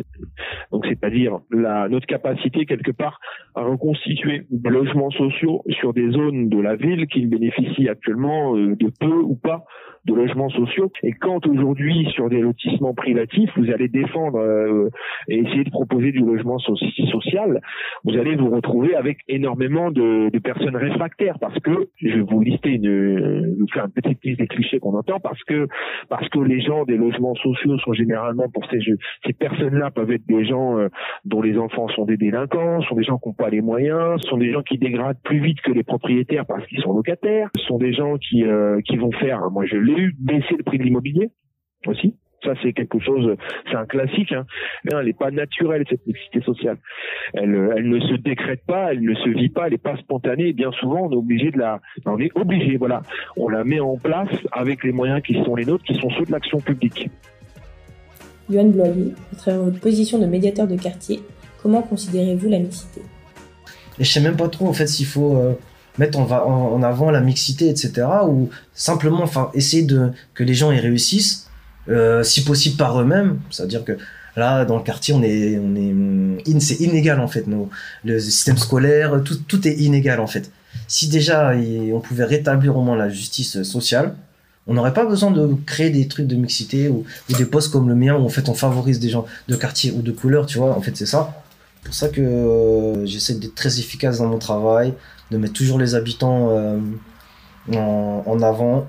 Donc 0.72 0.86
c'est-à-dire 0.88 1.40
notre 1.52 2.06
capacité 2.06 2.66
quelque 2.66 2.92
part 2.92 3.20
à 3.56 3.62
reconstituer 3.62 4.44
des 4.50 4.70
logements 4.70 5.12
sociaux 5.12 5.64
sur 5.70 5.94
des 5.94 6.12
zones 6.12 6.50
de 6.50 6.60
la 6.60 6.76
ville 6.76 7.08
qui 7.08 7.26
bénéficient 7.26 7.59
ici 7.60 7.88
actuellement 7.90 8.56
euh, 8.56 8.76
de 8.76 8.92
peu 9.00 9.14
ou 9.14 9.36
pas 9.36 9.66
de 10.06 10.14
logements 10.14 10.50
sociaux. 10.50 10.92
Et 11.04 11.14
quand 11.14 11.46
aujourd'hui, 11.48 12.08
sur 12.14 12.30
des 12.30 12.42
lotissements 12.42 12.94
privatifs, 12.94 13.50
vous 13.58 13.72
allez 13.72 13.88
défendre 13.88 14.40
euh, 14.40 14.90
et 15.28 15.40
essayer 15.40 15.64
de 15.64 15.70
proposer 15.70 16.12
du 16.12 16.20
logement 16.20 16.60
social, 16.60 17.62
vous 18.04 18.18
allez 18.18 18.36
vous 18.36 18.50
retrouver 18.50 18.96
avec 18.96 19.18
énormément 19.28 19.92
de, 19.92 20.30
de, 20.30 20.40
personnes 20.40 20.76
réfractaires 20.76 21.38
parce 21.40 21.58
que, 21.60 21.90
je 22.02 22.10
vais 22.10 22.22
vous 22.22 22.42
lister 22.42 22.70
une, 22.70 23.56
vous 23.60 23.68
faire 23.74 23.86
une 23.86 23.92
petite 23.92 24.24
liste 24.24 24.40
des 24.40 24.48
clichés 24.48 24.80
qu'on 24.80 24.98
entend 24.98 25.20
parce 25.20 25.42
que, 25.44 25.68
parce 26.10 26.28
que 26.30 26.40
les 26.40 26.62
gens 26.62 26.86
des 26.86 26.98
logements 26.98 27.36
sociaux 27.36 27.78
sont 27.80 27.94
généralement 27.94 28.50
pour 28.50 28.66
ces, 28.70 28.80
ces 29.26 29.34
personnes-là 29.34 29.92
peuvent 29.92 30.12
être 30.12 30.26
des 30.28 30.46
gens 30.46 30.78
euh, 30.78 30.88
dont 31.26 31.42
les 31.42 31.58
enfants 31.58 31.88
sont 31.90 32.06
des 32.06 32.18
délinquants, 32.18 32.82
sont 32.84 32.96
des 32.96 33.04
gens 33.04 33.18
qui 33.18 33.30
n'ont 33.30 33.34
pas 33.34 33.50
les 33.50 33.62
moyens, 33.62 34.22
sont 34.30 34.38
des 34.38 34.52
gens 34.52 34.62
qui 34.62 34.78
dégradent 34.78 35.20
plus 35.24 35.40
vite 35.40 35.62
que 35.62 35.72
les 35.72 35.84
propriétaires 35.84 36.46
parce 36.46 36.66
qu'ils 36.68 36.82
sont 36.82 36.94
locataires, 36.94 37.50
sont 37.68 37.78
des 37.78 37.94
gens 37.94 38.18
qui, 38.18 38.44
euh, 38.44 38.82
qui 38.82 38.98
vont 38.98 39.12
faire, 39.12 39.50
moi 39.52 39.66
je 39.66 39.78
l'ai 39.90 40.02
eu, 40.02 40.16
baisser 40.20 40.56
le 40.58 40.64
prix 40.64 40.78
de 40.78 40.84
l'immobilier 40.84 41.30
aussi. 41.86 42.16
Ça, 42.44 42.54
c'est 42.64 42.72
quelque 42.72 43.00
chose, 43.00 43.36
c'est 43.70 43.76
un 43.76 43.86
classique. 43.86 44.32
Hein. 44.32 44.46
Mais 44.86 44.92
elle 44.98 45.08
n'est 45.08 45.14
pas 45.14 45.30
naturelle, 45.30 45.84
cette 45.90 46.08
mixité 46.08 46.42
sociale. 46.42 46.78
Elle, 47.34 47.74
elle 47.76 47.90
ne 47.90 48.00
se 48.00 48.14
décrète 48.16 48.64
pas, 48.66 48.94
elle 48.94 49.02
ne 49.02 49.14
se 49.14 49.30
vit 49.30 49.50
pas, 49.50 49.66
elle 49.66 49.74
n'est 49.74 49.78
pas 49.78 49.98
spontanée. 49.98 50.48
Et 50.48 50.54
bien 50.54 50.72
souvent, 50.72 51.08
on 51.08 51.12
est 51.12 51.16
obligé 51.16 51.52
de 51.52 51.58
la, 51.58 51.82
on 52.06 52.18
est 52.20 52.32
obligé, 52.36 52.78
voilà. 52.78 53.04
On 53.36 53.50
la 53.50 53.66
met 53.66 53.82
en 53.82 53.98
place 53.98 54.30
avec 54.54 54.86
les 54.86 54.94
moyens 54.94 55.22
qui 55.22 55.34
sont 55.44 55.56
les 55.56 55.66
nôtres, 55.66 55.84
qui 55.84 55.96
sont 55.96 56.10
ceux 56.12 56.26
de 56.26 56.32
l'action 56.32 56.60
publique. 56.62 57.10
Yoann 58.50 58.72
Bloyer, 58.72 59.14
à 59.34 59.36
travers 59.36 59.62
votre 59.64 59.80
position 59.80 60.18
de 60.18 60.26
médiateur 60.26 60.66
de 60.66 60.76
quartier, 60.76 61.20
comment 61.62 61.82
considérez-vous 61.82 62.50
la 62.50 62.60
mixité? 62.60 63.02
Je 64.00 64.06
sais 64.06 64.22
même 64.22 64.38
pas 64.38 64.48
trop, 64.48 64.68
en 64.68 64.74
fait, 64.74 64.88
s'il 64.88 65.06
faut 65.06 65.36
euh, 65.36 65.54
mettre 66.00 66.18
en, 66.18 66.32
en, 66.32 66.82
avant 66.82 67.12
la 67.12 67.20
mixité, 67.20 67.70
etc. 67.70 68.08
Ou 68.28 68.50
simplement 68.74 69.22
enfin, 69.22 69.52
essayer 69.54 69.84
de, 69.84 70.12
que 70.34 70.44
les 70.44 70.56
gens 70.56 70.72
y 70.72 70.80
réussissent, 70.80 71.48
euh, 71.90 72.24
si 72.24 72.44
possible 72.44 72.78
par 72.78 73.00
eux-mêmes. 73.00 73.40
C'est-à-dire 73.52 73.84
que 73.84 73.98
là, 74.36 74.66
dans 74.66 74.78
le 74.78 74.84
quartier, 74.84 75.14
on 75.14 75.22
est, 75.22 75.60
on 75.60 75.76
est, 75.76 76.60
c'est 76.60 76.80
inégal 76.80 77.20
en 77.20 77.28
fait. 77.28 77.46
Nos, 77.46 77.70
le 78.04 78.20
système 78.20 78.58
scolaire, 78.58 79.22
tout, 79.24 79.36
tout 79.36 79.68
est 79.68 79.76
inégal 79.76 80.20
en 80.20 80.28
fait. 80.28 80.50
Si 80.88 81.08
déjà 81.08 81.54
on 81.94 82.00
pouvait 82.00 82.26
rétablir 82.26 82.78
au 82.78 82.82
moins 82.82 82.96
la 82.96 83.10
justice 83.10 83.62
sociale, 83.64 84.16
on 84.68 84.76
n'aurait 84.76 84.94
pas 84.94 85.06
besoin 85.06 85.32
de 85.32 85.56
créer 85.66 85.90
des 85.90 86.08
trucs 86.08 86.28
de 86.28 86.36
mixité 86.36 86.90
ou, 86.90 87.04
ou, 87.30 87.34
des 87.34 87.46
postes 87.46 87.72
comme 87.72 87.90
le 87.90 87.96
mien 87.96 88.16
où 88.16 88.24
en 88.24 88.30
fait 88.30 88.50
on 88.50 88.54
favorise 88.54 89.00
des 89.00 89.10
gens 89.10 89.26
de 89.48 89.56
quartier 89.56 89.92
ou 89.92 90.02
de 90.02 90.12
couleur, 90.12 90.46
tu 90.46 90.60
vois. 90.60 90.78
En 90.78 90.82
fait, 90.82 90.96
c'est 90.96 91.08
ça. 91.08 91.44
C'est 91.82 91.86
pour 91.86 91.94
ça 91.96 92.10
que 92.10 92.22
euh, 92.22 93.06
j'essaie 93.06 93.36
d'être 93.36 93.56
très 93.56 93.80
efficace 93.80 94.20
dans 94.20 94.28
mon 94.28 94.38
travail, 94.38 94.94
de 95.32 95.38
mettre 95.38 95.54
toujours 95.54 95.80
les 95.80 95.96
habitants 95.96 96.50
euh, 96.50 96.80
en, 97.74 98.42
avant 98.42 98.88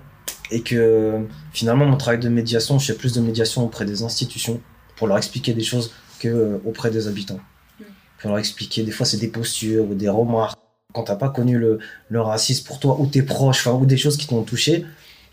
et 0.50 0.62
que 0.62 1.20
finalement 1.52 1.86
mon 1.86 1.96
travail 1.96 2.18
de 2.18 2.28
médiation, 2.28 2.78
je 2.78 2.86
fais 2.86 2.98
plus 2.98 3.12
de 3.12 3.20
médiation 3.20 3.64
auprès 3.64 3.84
des 3.84 4.02
institutions 4.02 4.60
pour 4.96 5.06
leur 5.06 5.16
expliquer 5.18 5.52
des 5.52 5.62
choses 5.62 5.92
que 6.18 6.28
euh, 6.28 6.58
auprès 6.64 6.90
des 6.90 7.06
habitants. 7.06 7.40
Mm. 7.78 7.84
Pour 8.18 8.30
leur 8.30 8.38
expliquer, 8.38 8.82
des 8.82 8.90
fois 8.90 9.06
c'est 9.06 9.18
des 9.18 9.28
postures 9.28 9.84
ou 9.88 9.94
des 9.94 10.08
remarques. 10.08 10.58
Quand 10.92 11.04
t'as 11.04 11.16
pas 11.16 11.28
connu 11.28 11.56
le, 11.56 11.78
le 12.08 12.20
racisme 12.20 12.66
pour 12.66 12.80
toi 12.80 12.96
ou 12.98 13.06
tes 13.06 13.22
proches, 13.22 13.66
ou 13.68 13.86
des 13.86 13.96
choses 13.96 14.16
qui 14.16 14.26
t'ont 14.26 14.42
touché, 14.42 14.84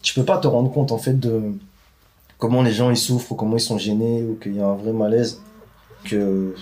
tu 0.03 0.13
peux 0.13 0.23
pas 0.23 0.37
te 0.37 0.47
rendre 0.47 0.71
compte 0.71 0.91
en 0.91 0.99
fait 0.99 1.19
de 1.19 1.53
comment 2.37 2.61
les 2.61 2.73
gens 2.73 2.91
ils 2.91 2.97
souffrent 2.97 3.31
ou 3.31 3.35
comment 3.35 3.57
ils 3.57 3.61
sont 3.61 3.79
gênés 3.79 4.23
ou 4.23 4.35
qu'il 4.35 4.55
y 4.55 4.59
a 4.59 4.67
un 4.67 4.75
vrai 4.75 4.93
malaise. 4.93 5.41
Que 6.03 6.53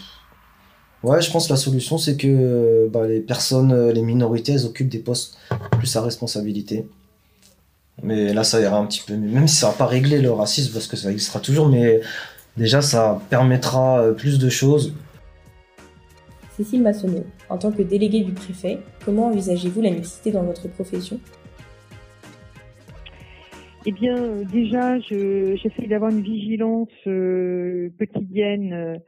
Ouais, 1.06 1.22
je 1.22 1.32
pense 1.32 1.46
que 1.46 1.54
la 1.54 1.58
solution, 1.58 2.00
c'est 2.00 2.18
que 2.18 2.90
bah, 2.92 3.06
les 3.06 3.20
personnes, 3.20 3.72
euh, 3.72 3.94
les 3.94 4.02
minorités, 4.02 4.54
elles 4.54 4.66
occupent 4.66 4.90
des 4.90 4.98
postes 4.98 5.38
plus 5.78 5.96
à 5.96 6.02
responsabilité. 6.02 6.88
Mais 8.02 8.34
là, 8.34 8.44
ça 8.44 8.60
ira 8.60 8.80
un 8.80 8.88
petit 8.88 9.04
peu 9.06 9.14
Même 9.16 9.48
si 9.48 9.58
ça 9.58 9.68
va 9.68 9.74
pas 9.74 9.86
régler 9.86 10.20
le 10.20 10.32
racisme, 10.32 10.74
parce 10.74 10.88
que 10.88 10.98
ça 10.98 11.12
existera 11.12 11.40
toujours, 11.40 11.70
mais 11.70 12.02
déjà, 12.58 12.82
ça 12.82 13.22
permettra 13.30 14.02
euh, 14.02 14.14
plus 14.14 14.40
de 14.40 14.50
choses. 14.50 14.96
Cécile 16.58 16.82
Massonneau, 16.82 17.24
en 17.50 17.60
tant 17.60 17.72
que 17.72 17.84
déléguée 17.84 18.22
du 18.22 18.32
préfet, 18.32 18.80
comment 19.06 19.28
envisagez-vous 19.28 19.82
la 19.82 19.92
mixité 19.92 20.32
dans 20.32 20.42
votre 20.42 20.68
profession? 20.70 21.20
Eh 23.86 23.92
bien, 23.92 24.18
euh, 24.18 24.44
déjà, 24.44 24.98
j'essaie 25.02 25.86
d'avoir 25.88 26.10
une 26.10 26.24
vigilance 26.24 26.90
quotidienne 28.00 29.00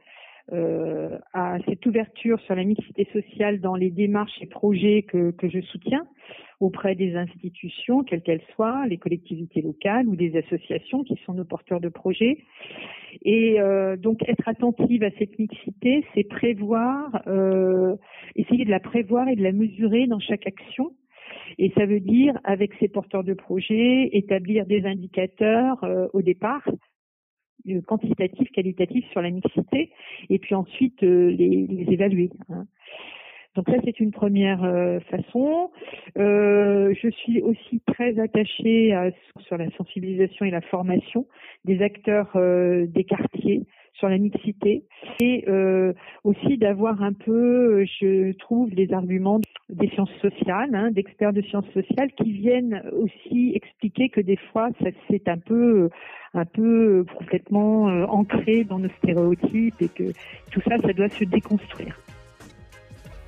euh, 0.52 1.18
à 1.32 1.58
cette 1.66 1.84
ouverture 1.86 2.40
sur 2.40 2.54
la 2.54 2.64
mixité 2.64 3.06
sociale 3.12 3.60
dans 3.60 3.74
les 3.74 3.90
démarches 3.90 4.40
et 4.40 4.46
projets 4.46 5.02
que, 5.02 5.30
que 5.32 5.48
je 5.48 5.60
soutiens 5.60 6.06
auprès 6.60 6.94
des 6.94 7.14
institutions, 7.14 8.02
quelles 8.02 8.22
qu'elles 8.22 8.42
soient, 8.54 8.86
les 8.86 8.98
collectivités 8.98 9.62
locales 9.62 10.08
ou 10.08 10.16
des 10.16 10.36
associations 10.36 11.04
qui 11.04 11.16
sont 11.24 11.34
nos 11.34 11.44
porteurs 11.44 11.80
de 11.80 11.88
projets. 11.88 12.38
Et 13.22 13.60
euh, 13.60 13.96
donc 13.96 14.28
être 14.28 14.48
attentive 14.48 15.04
à 15.04 15.10
cette 15.18 15.38
mixité, 15.38 16.04
c'est 16.14 16.24
prévoir, 16.24 17.22
euh, 17.26 17.94
essayer 18.34 18.64
de 18.64 18.70
la 18.70 18.80
prévoir 18.80 19.28
et 19.28 19.36
de 19.36 19.42
la 19.42 19.52
mesurer 19.52 20.06
dans 20.06 20.20
chaque 20.20 20.46
action. 20.46 20.90
Et 21.58 21.72
ça 21.76 21.86
veut 21.86 22.00
dire, 22.00 22.38
avec 22.44 22.72
ces 22.80 22.88
porteurs 22.88 23.24
de 23.24 23.34
projets, 23.34 24.10
établir 24.12 24.66
des 24.66 24.84
indicateurs 24.84 25.82
euh, 25.84 26.08
au 26.12 26.22
départ 26.22 26.68
quantitatifs, 27.86 28.50
qualitatifs 28.50 29.04
sur 29.10 29.22
la 29.22 29.30
mixité, 29.30 29.90
et 30.30 30.38
puis 30.38 30.54
ensuite 30.54 31.00
les, 31.02 31.66
les, 31.66 31.92
évaluer. 31.92 32.30
Hein. 32.50 32.66
Donc 33.54 33.68
ça, 33.68 33.76
c'est 33.84 33.98
une 33.98 34.12
première 34.12 34.60
façon. 35.10 35.70
Euh, 36.16 36.94
je 37.02 37.08
suis 37.08 37.42
aussi 37.42 37.80
très 37.86 38.18
attachée 38.20 38.92
à, 38.92 39.10
sur 39.40 39.56
la 39.56 39.68
sensibilisation 39.72 40.46
et 40.46 40.50
la 40.50 40.60
formation 40.60 41.26
des 41.64 41.82
acteurs 41.82 42.30
des 42.36 43.04
quartiers 43.04 43.66
sur 43.98 44.08
la 44.08 44.18
mixité 44.18 44.84
et 45.20 45.44
euh, 45.48 45.92
aussi 46.24 46.56
d'avoir 46.56 47.02
un 47.02 47.12
peu, 47.12 47.84
je 47.84 48.32
trouve, 48.38 48.70
les 48.70 48.92
arguments 48.92 49.40
des 49.68 49.88
sciences 49.88 50.14
sociales, 50.22 50.74
hein, 50.74 50.90
d'experts 50.90 51.32
de 51.32 51.42
sciences 51.42 51.68
sociales 51.74 52.10
qui 52.16 52.32
viennent 52.32 52.82
aussi 52.92 53.52
expliquer 53.54 54.08
que 54.08 54.20
des 54.20 54.38
fois 54.52 54.70
c'est 55.10 55.28
un 55.28 55.38
peu 55.38 55.90
un 56.34 56.44
peu 56.44 57.04
complètement 57.16 57.88
euh, 57.88 58.04
ancré 58.06 58.64
dans 58.64 58.78
nos 58.78 58.90
stéréotypes 58.98 59.80
et 59.80 59.88
que 59.88 60.12
tout 60.50 60.60
ça, 60.68 60.76
ça 60.80 60.92
doit 60.92 61.08
se 61.08 61.24
déconstruire. 61.24 61.98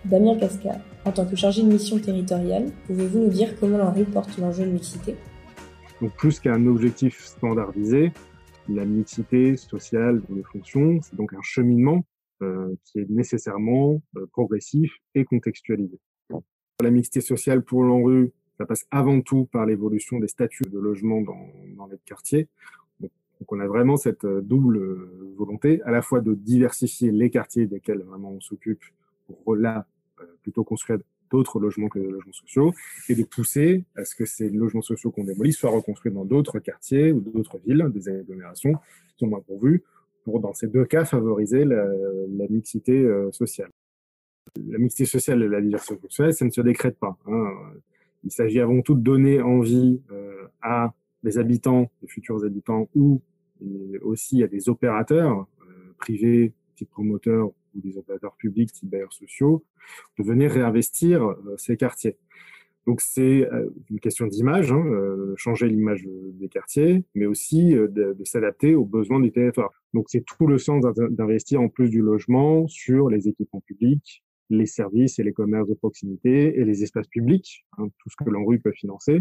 Damien 0.04 0.36
Casca, 0.38 0.72
en 1.04 1.12
tant 1.12 1.26
que 1.26 1.36
chargé 1.36 1.62
de 1.62 1.68
mission 1.68 1.98
territoriale, 1.98 2.66
pouvez-vous 2.86 3.20
nous 3.20 3.28
dire 3.28 3.48
comment 3.58 3.78
la 3.78 3.90
rue 3.90 4.04
porte 4.04 4.38
l'enjeu 4.38 4.64
de 4.64 4.70
mixité? 4.70 5.16
Donc 6.00 6.12
plus 6.16 6.40
qu'un 6.40 6.66
objectif 6.66 7.18
standardisé, 7.20 8.12
la 8.70 8.84
mixité 8.84 9.56
sociale 9.56 10.22
dans 10.28 10.34
les 10.34 10.42
fonctions, 10.42 11.00
c'est 11.02 11.16
donc 11.16 11.32
un 11.34 11.42
cheminement 11.42 12.04
euh, 12.42 12.74
qui 12.84 13.00
est 13.00 13.10
nécessairement 13.10 14.00
euh, 14.16 14.26
progressif 14.32 14.92
et 15.14 15.24
contextualisé. 15.24 15.98
La 16.80 16.90
mixité 16.90 17.20
sociale 17.20 17.62
pour 17.62 17.84
l'ANRU, 17.84 18.32
ça 18.56 18.64
passe 18.64 18.86
avant 18.90 19.20
tout 19.20 19.44
par 19.46 19.66
l'évolution 19.66 20.18
des 20.18 20.28
statuts 20.28 20.70
de 20.70 20.78
logement 20.78 21.20
dans, 21.20 21.86
les 21.86 21.98
quartiers. 22.06 22.48
Donc, 23.00 23.52
on 23.52 23.60
a 23.60 23.66
vraiment 23.66 23.96
cette 23.96 24.24
euh, 24.24 24.40
double 24.40 24.78
volonté, 25.36 25.82
à 25.82 25.90
la 25.90 26.00
fois 26.00 26.20
de 26.20 26.34
diversifier 26.34 27.10
les 27.10 27.28
quartiers 27.28 27.66
desquels 27.66 28.02
vraiment 28.02 28.32
on 28.32 28.40
s'occupe 28.40 28.82
pour 29.26 29.56
là 29.56 29.86
plutôt 30.42 30.64
construire 30.64 30.98
d'autres 31.30 31.60
logements 31.60 31.88
que 31.88 31.98
des 31.98 32.10
logements 32.10 32.32
sociaux 32.32 32.72
et 33.08 33.14
de 33.14 33.24
pousser 33.24 33.84
à 33.96 34.04
ce 34.04 34.14
que 34.14 34.24
ces 34.24 34.48
logements 34.50 34.82
sociaux 34.82 35.10
qu'on 35.10 35.24
démolit 35.24 35.52
soient 35.52 35.70
reconstruits 35.70 36.12
dans 36.12 36.24
d'autres 36.24 36.58
quartiers 36.58 37.12
ou 37.12 37.20
d'autres 37.20 37.58
villes, 37.66 37.86
des 37.92 38.08
agglomérations 38.08 38.74
qui 38.74 39.18
sont 39.18 39.26
moins 39.28 39.40
pourvues, 39.40 39.82
pour 40.24 40.40
dans 40.40 40.52
ces 40.52 40.68
deux 40.68 40.84
cas 40.84 41.04
favoriser 41.04 41.64
la, 41.64 41.86
mixité 42.48 42.92
euh, 42.92 43.30
sociale. 43.32 43.70
La 44.56 44.78
mixité 44.78 45.04
sociale 45.04 45.42
et 45.42 45.48
la 45.48 45.60
diversité 45.60 45.96
sociale, 46.02 46.34
ça 46.34 46.44
ne 46.44 46.50
se 46.50 46.60
décrète 46.60 46.98
pas. 46.98 47.16
Hein. 47.26 47.48
Il 48.24 48.30
s'agit 48.30 48.60
avant 48.60 48.82
tout 48.82 48.94
de 48.94 49.00
donner 49.00 49.40
envie 49.40 50.00
euh, 50.10 50.46
à 50.60 50.92
des 51.22 51.38
habitants, 51.38 51.90
des 52.02 52.08
futurs 52.08 52.44
habitants, 52.44 52.88
ou 52.94 53.22
aussi 54.02 54.42
à 54.42 54.46
des 54.46 54.68
opérateurs 54.68 55.46
euh, 55.62 55.94
privés, 55.98 56.52
type 56.76 56.90
promoteurs 56.90 57.50
ou 57.74 57.80
des 57.80 57.96
opérateurs 57.98 58.36
publics 58.36 58.72
type 58.72 58.90
bailleurs 58.90 59.12
sociaux, 59.12 59.64
de 60.18 60.24
venir 60.24 60.50
réinvestir 60.50 61.22
euh, 61.22 61.54
ces 61.56 61.76
quartiers. 61.76 62.16
Donc 62.86 63.00
c'est 63.00 63.46
euh, 63.52 63.68
une 63.90 64.00
question 64.00 64.26
d'image, 64.26 64.72
hein, 64.72 64.84
euh, 64.86 65.34
changer 65.36 65.68
l'image 65.68 66.02
des 66.04 66.48
quartiers, 66.48 67.04
mais 67.14 67.26
aussi 67.26 67.72
de, 67.74 68.16
s'adapter 68.24 68.74
aux 68.74 68.84
besoins 68.84 69.20
du 69.20 69.30
territoire. 69.32 69.70
Donc 69.94 70.06
c'est 70.08 70.24
tout 70.24 70.46
le 70.46 70.58
sens 70.58 70.84
d'investir 71.10 71.60
en 71.60 71.68
plus 71.68 71.90
du 71.90 72.00
logement 72.00 72.66
sur 72.68 73.10
les 73.10 73.28
équipements 73.28 73.60
publics, 73.60 74.24
les 74.48 74.66
services 74.66 75.18
et 75.18 75.22
les 75.22 75.32
commerces 75.32 75.68
de 75.68 75.74
proximité 75.74 76.58
et 76.58 76.64
les 76.64 76.82
espaces 76.82 77.06
publics, 77.06 77.64
hein, 77.78 77.88
tout 77.98 78.10
ce 78.10 78.16
que 78.16 78.28
l'ANRU 78.28 78.60
peut 78.60 78.72
financer, 78.72 79.20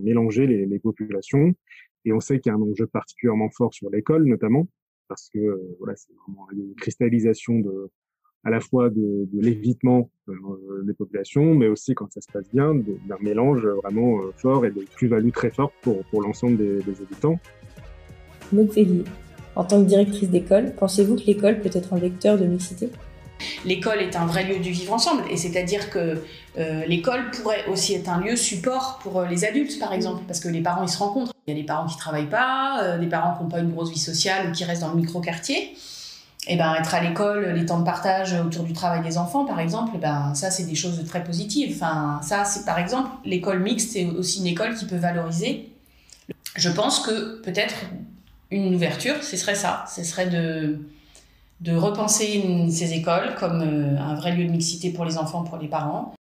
mélanger 0.00 0.46
les, 0.46 0.66
les 0.66 0.78
populations. 0.78 1.54
Et 2.04 2.12
on 2.12 2.20
sait 2.20 2.40
qu'il 2.40 2.50
y 2.50 2.52
a 2.52 2.58
un 2.58 2.62
enjeu 2.62 2.86
particulièrement 2.86 3.50
fort 3.50 3.74
sur 3.74 3.90
l'école 3.90 4.24
notamment, 4.24 4.66
parce 5.08 5.28
que 5.30 5.38
euh, 5.38 5.76
voilà, 5.78 5.96
c'est 5.96 6.12
vraiment 6.26 6.46
une 6.52 6.74
cristallisation 6.74 7.58
de, 7.58 7.90
à 8.44 8.50
la 8.50 8.60
fois 8.60 8.90
de, 8.90 9.28
l'évitement 9.32 10.10
euh, 10.28 10.82
des 10.84 10.94
populations, 10.94 11.54
mais 11.54 11.68
aussi 11.68 11.94
quand 11.94 12.10
ça 12.12 12.20
se 12.20 12.30
passe 12.32 12.48
bien, 12.52 12.74
d'un 12.74 13.18
mélange 13.20 13.66
vraiment 13.66 14.20
euh, 14.20 14.32
fort 14.36 14.64
et 14.64 14.70
de 14.70 14.84
plus-value 14.96 15.30
très 15.30 15.50
forte 15.50 15.74
pour, 15.82 16.04
pour 16.06 16.22
l'ensemble 16.22 16.56
des, 16.56 16.82
des 16.82 17.02
habitants. 17.02 17.38
Maud 18.52 18.70
en 19.56 19.64
tant 19.64 19.82
que 19.82 19.88
directrice 19.88 20.30
d'école, 20.30 20.72
pensez-vous 20.78 21.16
que 21.16 21.22
l'école 21.22 21.60
peut 21.60 21.70
être 21.72 21.92
un 21.92 21.98
vecteur 21.98 22.38
de 22.38 22.44
mixité? 22.44 22.90
L'école 23.64 24.00
est 24.00 24.16
un 24.16 24.26
vrai 24.26 24.44
lieu 24.44 24.58
du 24.58 24.70
vivre 24.70 24.92
ensemble, 24.92 25.22
et 25.30 25.36
c'est-à-dire 25.36 25.90
que 25.90 26.24
euh, 26.58 26.84
l'école 26.86 27.30
pourrait 27.30 27.66
aussi 27.66 27.94
être 27.94 28.08
un 28.08 28.20
lieu 28.20 28.36
support 28.36 28.98
pour 29.02 29.22
les 29.22 29.44
adultes, 29.44 29.78
par 29.78 29.92
exemple, 29.92 30.22
parce 30.26 30.40
que 30.40 30.48
les 30.48 30.60
parents 30.60 30.82
ils 30.82 30.88
se 30.88 30.98
rencontrent. 30.98 31.32
Il 31.46 31.54
y 31.54 31.58
a 31.58 31.60
des 31.60 31.66
parents 31.66 31.86
qui 31.86 31.96
travaillent 31.96 32.26
pas, 32.26 32.80
euh, 32.82 32.98
des 32.98 33.06
parents 33.06 33.36
qui 33.36 33.42
n'ont 33.42 33.48
pas 33.48 33.60
une 33.60 33.72
grosse 33.72 33.90
vie 33.90 33.98
sociale 33.98 34.48
ou 34.48 34.52
qui 34.52 34.64
restent 34.64 34.82
dans 34.82 34.90
le 34.90 34.96
micro-quartier. 34.96 35.76
Et 36.46 36.54
eh 36.54 36.56
ben 36.56 36.74
être 36.76 36.94
à 36.94 37.02
l'école, 37.02 37.52
les 37.54 37.66
temps 37.66 37.78
de 37.78 37.84
partage 37.84 38.32
autour 38.32 38.64
du 38.64 38.72
travail 38.72 39.02
des 39.02 39.18
enfants, 39.18 39.44
par 39.44 39.60
exemple, 39.60 39.92
eh 39.96 39.98
ben 39.98 40.32
ça 40.34 40.50
c'est 40.50 40.62
des 40.62 40.74
choses 40.74 41.04
très 41.04 41.22
positives. 41.22 41.76
Enfin, 41.76 42.20
ça 42.22 42.46
c'est 42.46 42.64
par 42.64 42.78
exemple 42.78 43.10
l'école 43.26 43.60
mixte, 43.60 43.90
c'est 43.92 44.06
aussi 44.06 44.40
une 44.40 44.46
école 44.46 44.74
qui 44.74 44.86
peut 44.86 44.96
valoriser. 44.96 45.68
Je 46.56 46.70
pense 46.70 47.00
que 47.00 47.42
peut-être 47.42 47.74
une 48.50 48.74
ouverture, 48.74 49.22
ce 49.22 49.36
serait 49.36 49.56
ça, 49.56 49.84
ce 49.94 50.02
serait 50.04 50.28
de 50.28 50.78
de 51.60 51.74
repenser 51.74 52.68
ces 52.70 52.92
écoles 52.92 53.34
comme 53.38 53.62
euh, 53.62 54.00
un 54.00 54.14
vrai 54.14 54.32
lieu 54.32 54.44
de 54.44 54.50
mixité 54.50 54.90
pour 54.90 55.04
les 55.04 55.18
enfants, 55.18 55.42
pour 55.42 55.58
les 55.58 55.68
parents, 55.68 56.14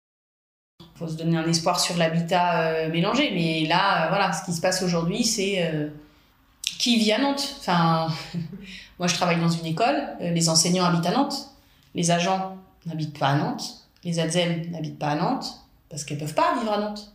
il 0.80 0.98
faut 0.98 1.08
se 1.08 1.16
donner 1.16 1.36
un 1.36 1.46
espoir 1.46 1.80
sur 1.80 1.96
l'habitat 1.96 2.60
euh, 2.60 2.90
mélangé. 2.90 3.32
Mais 3.34 3.66
là, 3.66 4.04
euh, 4.04 4.08
voilà, 4.10 4.32
ce 4.32 4.44
qui 4.44 4.52
se 4.52 4.60
passe 4.60 4.82
aujourd'hui, 4.82 5.24
c'est 5.24 5.90
qui 6.78 6.98
vit 6.98 7.12
à 7.12 7.18
Nantes. 7.18 7.56
Enfin, 7.58 8.08
moi, 8.98 9.08
je 9.08 9.14
travaille 9.14 9.40
dans 9.40 9.48
une 9.48 9.66
école. 9.66 10.08
les 10.20 10.48
enseignants 10.48 10.84
habitent 10.84 11.06
à 11.06 11.12
Nantes. 11.12 11.50
Les 11.94 12.10
agents 12.10 12.56
n'habitent 12.86 13.18
pas 13.18 13.28
à 13.28 13.36
Nantes. 13.36 13.88
Les 14.04 14.20
ADSEM 14.20 14.70
n'habitent 14.70 14.98
pas 14.98 15.08
à 15.08 15.14
Nantes 15.16 15.60
parce 15.88 16.04
qu'elles 16.04 16.18
peuvent 16.18 16.34
pas 16.34 16.54
vivre 16.58 16.72
à 16.72 16.78
Nantes. 16.78 17.12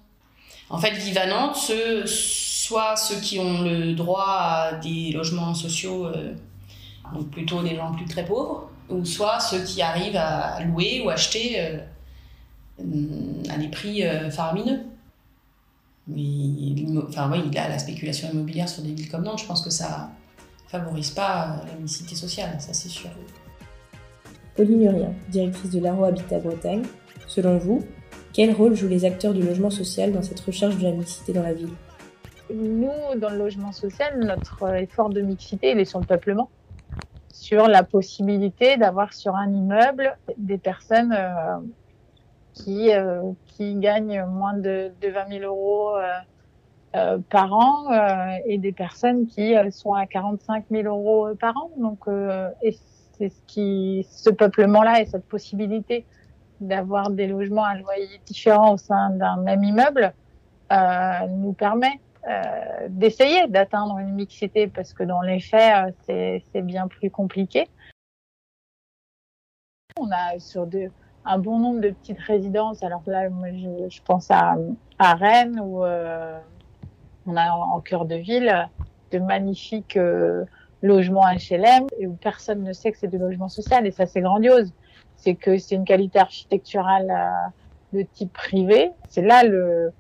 En 0.70 0.78
fait, 0.78 0.92
vivent 0.92 1.18
à 1.18 1.28
Nantes 1.28 1.56
ceux, 1.56 2.06
soit 2.06 2.96
ceux 2.96 3.20
qui 3.20 3.40
ont 3.40 3.62
le 3.62 3.94
droit 3.94 4.28
à 4.28 4.74
des 4.74 5.12
logements 5.12 5.54
sociaux, 5.54 6.12
donc 7.14 7.30
plutôt 7.30 7.62
des 7.64 7.76
gens 7.76 7.94
plus 7.94 8.06
très 8.06 8.26
pauvres, 8.26 8.70
ou 8.90 9.06
soit 9.06 9.40
ceux 9.40 9.64
qui 9.64 9.82
arrivent 9.82 10.18
à 10.18 10.64
louer 10.64 11.02
ou 11.04 11.10
acheter 11.10 11.80
à 13.50 13.58
des 13.58 13.68
prix 13.68 14.06
euh, 14.06 14.30
faramineux. 14.30 14.82
Mais, 16.08 16.76
enfin, 17.08 17.30
oui, 17.32 17.56
a 17.58 17.70
la 17.70 17.78
spéculation 17.78 18.30
immobilière 18.32 18.68
sur 18.68 18.82
des 18.82 18.94
villes 18.94 19.10
comme 19.10 19.24
Nantes, 19.24 19.42
je 19.42 19.46
pense 19.46 19.62
que 19.62 19.70
ça 19.70 20.10
favorise 20.68 21.12
pas 21.12 21.64
la 21.68 21.80
mixité 21.80 22.16
sociale, 22.16 22.56
ça 22.60 22.74
c'est 22.74 22.90
sûr. 22.90 23.10
Pauline 24.56 24.84
Urien, 24.84 25.14
directrice 25.30 25.72
de 25.72 25.80
l'Aro 25.80 26.06
Habitat 26.06 26.40
Bretagne, 26.40 26.84
selon 27.28 27.58
vous, 27.58 27.86
quel 28.34 28.54
rôle 28.54 28.76
jouent 28.76 28.88
les 28.88 29.06
acteurs 29.06 29.34
du 29.34 29.42
logement 29.44 29.70
social 29.70 30.12
dans 30.12 30.22
cette 30.22 30.40
recherche 30.40 30.78
de 30.78 30.84
la 30.84 30.92
mixité 30.92 31.34
dans 31.34 31.44
la 31.44 31.54
ville? 31.54 31.74
Nous, 32.52 32.90
dans 33.18 33.30
le 33.30 33.38
logement 33.38 33.72
social, 33.72 34.20
notre 34.20 34.74
effort 34.76 35.10
de 35.10 35.22
mixité, 35.22 35.72
il 35.72 35.80
est 35.80 35.86
sur 35.86 36.00
le 36.00 36.06
peuplement, 36.06 36.50
sur 37.40 37.70
la 37.70 37.84
possibilité 37.84 38.76
d'avoir 38.76 39.14
sur 39.14 39.34
un 39.36 39.50
immeuble 39.50 40.18
des 40.38 40.58
personnes 40.58 41.14
euh, 41.14 41.58
qui, 42.54 42.94
euh, 42.94 43.22
qui 43.46 43.76
gagnent 43.76 44.26
moins 44.26 44.56
de, 44.58 44.92
de 45.02 45.08
20 45.08 45.40
000 45.40 45.46
euros 45.46 45.96
euh, 46.96 47.18
par 47.30 47.54
an 47.54 47.86
et 48.46 48.58
des 48.58 48.74
personnes 48.74 49.28
qui 49.28 49.54
sont 49.72 49.94
à 49.94 50.06
45 50.06 50.66
000 50.70 50.84
euros 50.84 51.30
par 51.40 51.56
an. 51.56 51.72
Donc, 51.78 52.00
et 52.62 52.76
c'est 53.18 53.30
ce 53.30 53.42
qui, 53.48 54.06
ce 54.10 54.32
peuplement-là 54.32 55.00
et 55.00 55.06
cette 55.06 55.26
possibilité 55.26 56.06
d'avoir 56.60 57.10
des 57.12 57.28
logements 57.28 57.64
à 57.64 57.76
loyer 57.76 58.20
différents 58.26 58.74
au 58.74 58.78
sein 58.78 59.12
d'un 59.12 59.38
même 59.38 59.64
immeuble 59.64 60.14
nous 60.72 61.54
permet 61.54 62.02
d'essayer 62.90 63.48
d'atteindre 63.48 63.98
une 64.00 64.14
mixité 64.14 64.68
parce 64.68 64.94
que 64.94 65.04
dans 65.04 65.22
les 65.22 65.40
faits, 65.40 65.96
c'est 66.08 66.62
bien 66.62 66.88
plus 66.88 67.10
compliqué. 67.10 67.68
On 70.00 70.12
a 70.12 70.40
sur 70.40 70.68
deux, 70.68 70.92
un 71.26 71.38
bon 71.38 71.60
nombre 71.60 71.82
de 71.82 71.90
petites 71.90 72.20
résidences. 72.20 72.84
Alors 72.84 73.04
là, 73.06 73.30
moi, 73.30 73.50
je, 73.52 74.02
pense 74.04 74.32
à, 74.32 74.58
à 74.98 75.16
Rennes 75.16 75.60
où 75.60 75.84
euh, 75.84 76.40
on 77.26 77.36
a 77.36 77.52
en, 77.52 77.80
cœur 77.82 78.06
de 78.06 78.16
ville 78.16 78.70
de 79.12 79.20
magnifiques 79.20 79.98
euh, 79.98 80.46
logements 80.82 81.26
HLM 81.26 81.88
et 82.00 82.08
où 82.08 82.14
personne 82.14 82.64
ne 82.64 82.74
sait 82.74 82.92
que 82.92 82.98
c'est 82.98 83.08
du 83.08 83.18
logement 83.18 83.50
social 83.50 83.86
et 83.86 83.92
ça 83.92 84.06
c'est 84.06 84.22
grandiose. 84.22 84.74
C'est 85.18 85.36
que 85.36 85.58
c'est 85.58 85.76
une 85.76 85.86
qualité 85.86 86.20
architecturale 86.20 87.12
euh, 87.12 87.98
de 87.98 88.04
type 88.04 88.32
privé. 88.32 88.92
C'est 89.10 89.22
là 89.22 89.44
le, 89.44 89.92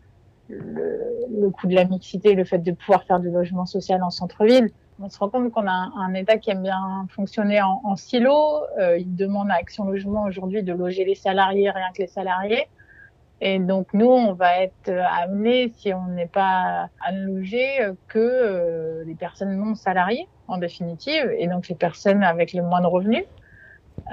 le, 0.49 1.49
coût 1.51 1.67
de 1.67 1.75
la 1.75 1.85
mixité, 1.85 2.33
le 2.33 2.43
fait 2.43 2.59
de 2.59 2.71
pouvoir 2.71 3.03
faire 3.03 3.19
du 3.19 3.29
logement 3.29 3.65
social 3.65 4.03
en 4.03 4.09
centre-ville 4.09 4.71
on 5.01 5.09
se 5.09 5.17
rend 5.17 5.29
compte 5.29 5.51
qu'on 5.51 5.67
a 5.67 5.91
un, 5.95 6.13
État 6.13 6.37
qui 6.37 6.51
aime 6.51 6.61
bien 6.61 7.07
fonctionner 7.09 7.61
en, 7.61 7.79
en 7.85 7.95
silo. 7.95 8.63
Euh, 8.79 8.97
il 8.97 9.15
demande 9.15 9.49
à 9.49 9.53
Action 9.53 9.85
Logement 9.85 10.23
aujourd'hui 10.23 10.61
de 10.61 10.73
loger 10.73 11.05
les 11.05 11.15
salariés, 11.15 11.69
rien 11.69 11.87
que 11.93 12.01
les 12.01 12.07
salariés. 12.07 12.67
Et 13.41 13.59
donc 13.59 13.93
nous, 13.93 14.09
on 14.09 14.33
va 14.33 14.61
être 14.61 14.89
amené, 14.89 15.71
si 15.77 15.93
on 15.93 16.07
n'est 16.07 16.27
pas 16.27 16.89
à 16.99 17.11
loger, 17.13 17.79
que 18.09 18.19
euh, 18.19 19.03
les 19.05 19.15
personnes 19.15 19.55
non 19.55 19.75
salariées, 19.75 20.27
en 20.49 20.57
définitive, 20.57 21.33
et 21.37 21.47
donc 21.47 21.69
les 21.69 21.75
personnes 21.75 22.23
avec 22.23 22.51
les 22.51 22.61
moins 22.61 22.81
de 22.81 22.87
revenus. 22.87 23.23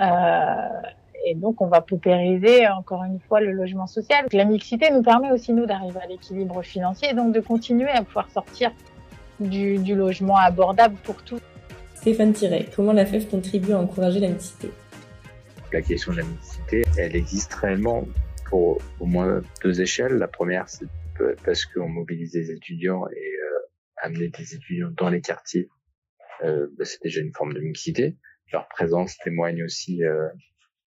Euh, 0.00 0.68
et 1.26 1.34
donc 1.34 1.60
on 1.60 1.66
va 1.66 1.80
paupériser 1.80 2.68
encore 2.68 3.02
une 3.04 3.18
fois 3.18 3.40
le 3.40 3.50
logement 3.50 3.88
social. 3.88 4.26
La 4.32 4.44
mixité 4.44 4.90
nous 4.90 5.02
permet 5.02 5.32
aussi 5.32 5.52
nous 5.52 5.66
d'arriver 5.66 5.98
à 6.02 6.06
l'équilibre 6.06 6.62
financier, 6.62 7.08
et 7.10 7.14
donc 7.14 7.34
de 7.34 7.40
continuer 7.40 7.90
à 7.90 8.02
pouvoir 8.02 8.30
sortir 8.30 8.70
du, 9.40 9.78
du 9.78 9.94
logement 9.94 10.36
abordable 10.36 10.96
pour 11.02 11.22
tous. 11.24 11.40
Stéphane 11.94 12.32
Tiret, 12.32 12.66
comment 12.74 12.92
la 12.92 13.04
FEF 13.04 13.28
contribue 13.28 13.72
à 13.72 13.80
encourager 13.80 14.20
la 14.20 14.28
mixité? 14.28 14.70
La 15.72 15.82
question 15.82 16.12
de 16.12 16.18
la 16.18 16.22
mixité, 16.22 16.82
elle 16.96 17.16
existe 17.16 17.52
réellement 17.54 18.04
pour 18.48 18.78
au 19.00 19.06
moins 19.06 19.42
deux 19.64 19.80
échelles. 19.80 20.12
La 20.14 20.28
première, 20.28 20.68
c'est 20.68 20.86
parce 21.44 21.64
qu'on 21.66 21.88
mobilise 21.88 22.32
des 22.32 22.52
étudiants 22.52 23.06
et 23.08 23.32
euh, 23.42 23.58
amener 23.96 24.28
des 24.28 24.54
étudiants 24.54 24.90
dans 24.96 25.08
les 25.08 25.20
quartiers, 25.20 25.68
euh, 26.44 26.68
bah, 26.78 26.84
c'est 26.84 27.02
déjà 27.02 27.20
une 27.20 27.32
forme 27.32 27.54
de 27.54 27.60
mixité. 27.60 28.16
Leur 28.52 28.68
présence 28.68 29.16
témoigne 29.18 29.64
aussi 29.64 30.04
euh, 30.04 30.28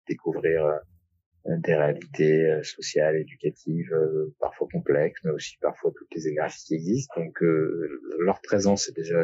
découvrir 0.09 0.65
euh, 0.65 1.57
des 1.59 1.75
réalités 1.75 2.47
euh, 2.47 2.63
sociales, 2.63 3.17
éducatives, 3.17 3.93
euh, 3.93 4.35
parfois 4.41 4.69
complexes, 4.73 5.21
mais 5.25 5.31
aussi 5.31 5.57
parfois 5.61 5.93
toutes 5.97 6.15
les 6.15 6.29
énergies 6.29 6.65
qui 6.67 6.75
existent. 6.75 7.21
Donc 7.21 7.39
leur 7.41 8.41
présence 8.41 8.89
est 8.89 8.97
déjà 8.97 9.21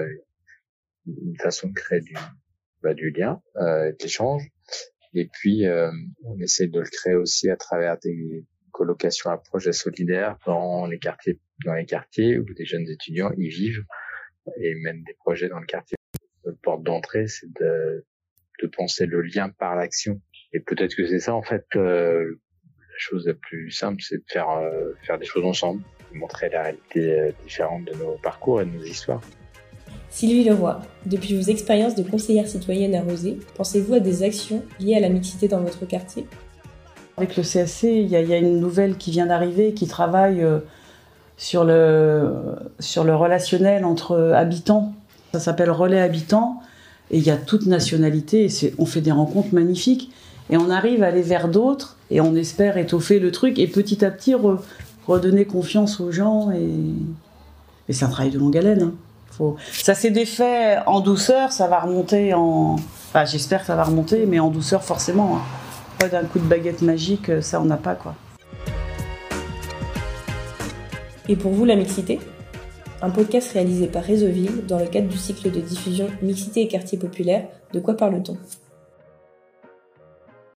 une 1.07 1.37
façon 1.39 1.69
de 1.69 1.75
créer 1.75 2.01
du, 2.01 2.15
bah, 2.85 2.95
du 2.95 3.11
lien, 3.11 3.41
euh, 3.57 3.93
de 3.93 3.97
l'échange. 4.03 4.43
Et 5.15 5.27
puis, 5.33 5.67
euh, 5.67 5.91
on 6.25 6.39
essaie 6.41 6.67
de 6.67 6.81
le 6.81 6.89
créer 6.89 7.15
aussi 7.15 7.49
à 7.49 7.57
travers 7.57 7.99
des 7.99 8.45
colocations 8.73 9.31
à 9.31 9.39
projets 9.39 9.73
solidaires 9.73 10.37
dans 10.45 10.87
les 10.87 10.99
quartiers, 10.99 11.41
dans 11.65 11.75
les 11.75 11.87
quartiers 11.87 12.39
où 12.39 12.45
des 12.53 12.67
jeunes 12.67 12.89
étudiants 12.89 13.33
y 13.37 13.49
vivent 13.49 13.85
et 14.61 14.75
même 14.75 15.03
des 15.05 15.15
projets 15.15 15.49
dans 15.49 15.61
le 15.61 15.67
quartier. 15.67 15.97
Le 16.45 16.55
porte 16.57 16.83
d'entrée, 16.83 17.27
c'est 17.27 17.51
de, 17.59 18.05
de 18.61 18.67
penser 18.67 19.07
le 19.07 19.23
lien 19.23 19.49
par 19.49 19.77
l'action. 19.77 20.21
Et 20.55 20.61
peut-être 20.61 20.95
que 20.95 21.07
c'est 21.07 21.19
ça, 21.19 21.35
en 21.35 21.43
fait, 21.43 21.67
euh, 21.75 22.39
la 22.79 22.99
chose 22.99 23.27
la 23.27 23.35
plus 23.35 23.73
simple, 23.73 24.01
c'est 24.01 24.19
de 24.19 24.25
faire, 24.29 24.49
euh, 24.51 24.93
faire 25.03 25.19
des 25.19 25.27
choses 25.27 25.45
ensemble, 25.45 25.83
de 26.13 26.19
montrer 26.19 26.49
la 26.49 26.63
réalité 26.63 27.19
euh, 27.19 27.33
différente 27.43 27.85
de 27.87 27.93
nos 27.99 28.13
parcours 28.23 28.63
et 28.63 28.65
de 28.65 28.71
nos 28.71 28.85
histoires. 28.85 29.21
Sylvie 30.11 30.45
Leroy, 30.45 30.81
depuis 31.07 31.37
vos 31.37 31.43
expériences 31.43 31.97
de 31.97 32.05
conseillère 32.05 32.47
citoyenne 32.47 32.95
à 32.95 33.03
Rosé, 33.03 33.37
pensez-vous 33.57 33.95
à 33.95 34.01
des 34.01 34.23
actions 34.23 34.65
liées 34.79 34.95
à 34.95 35.01
la 35.01 35.09
mixité 35.09 35.49
dans 35.49 35.61
votre 35.61 35.87
quartier? 35.87 36.25
Avec 37.17 37.37
le 37.37 37.43
CAC, 37.43 37.83
il 37.83 38.07
y, 38.07 38.11
y, 38.11 38.33
a 38.33 38.39
une 38.39 38.61
nouvelle 38.61 38.97
qui 38.97 39.11
vient 39.11 39.27
d'arriver 39.27 39.75
qui 39.75 39.89
travaille 39.89 40.45
sur 41.37 41.65
le, 41.65 42.33
sur 42.79 43.03
le 43.03 43.15
relationnel 43.15 43.85
entre 43.85 44.17
habitants. 44.35 44.95
Ça 45.33 45.41
s'appelle 45.41 45.71
Relais 45.71 46.01
Habitants 46.01 46.61
et 47.11 47.19
il 47.19 47.25
y 47.25 47.31
a 47.31 47.37
toute 47.37 47.67
nationalité 47.67 48.47
et 48.47 48.75
on 48.79 48.87
fait 48.87 49.01
des 49.01 49.13
rencontres 49.13 49.53
magnifiques 49.53 50.13
et 50.51 50.57
on 50.57 50.71
arrive 50.71 51.03
à 51.03 51.07
aller 51.07 51.23
vers 51.23 51.49
d'autres 51.49 51.97
et 52.11 52.21
on 52.21 52.35
espère 52.35 52.77
étoffer 52.77 53.19
le 53.19 53.31
truc 53.33 53.59
et 53.59 53.67
petit 53.67 54.05
à 54.05 54.11
petit 54.11 54.35
re, 54.35 54.61
redonner 55.07 55.45
confiance 55.45 56.01
aux 56.01 56.13
gens 56.13 56.51
et, 56.51 56.69
c'est 57.91 58.05
un 58.05 58.09
travail 58.09 58.31
de 58.31 58.39
longue 58.39 58.57
haleine. 58.57 58.93
Hein. 59.41 59.55
Ça 59.73 59.95
s'est 59.95 60.11
défait 60.11 60.79
en 60.87 61.01
douceur, 61.01 61.53
ça 61.53 61.67
va 61.67 61.81
remonter 61.81 62.33
en. 62.33 62.77
Enfin, 63.09 63.25
j'espère 63.25 63.61
que 63.61 63.67
ça 63.67 63.75
va 63.75 63.85
remonter, 63.85 64.27
mais 64.27 64.39
en 64.39 64.49
douceur 64.49 64.83
forcément. 64.85 65.37
Hein. 65.37 65.43
Pas 65.99 66.09
d'un 66.09 66.25
coup 66.25 66.39
de 66.39 66.45
baguette 66.45 66.83
magique, 66.83 67.31
ça 67.43 67.61
on 67.61 67.65
n'a 67.65 67.77
pas 67.77 67.95
quoi. 67.95 68.15
Et 71.29 71.37
pour 71.37 71.53
vous, 71.53 71.65
la 71.65 71.75
mixité? 71.75 72.21
Un 73.03 73.11
podcast 73.11 73.53
réalisé 73.53 73.87
par 73.87 74.03
Réseauville 74.03 74.65
dans 74.67 74.79
le 74.79 74.87
cadre 74.87 75.09
du 75.09 75.19
cycle 75.19 75.51
de 75.51 75.61
diffusion 75.61 76.07
Mixité 76.23 76.63
et 76.63 76.69
quartier 76.69 76.97
populaire. 76.97 77.47
De 77.73 77.81
quoi 77.81 77.95
parle-t-on? 77.95 78.37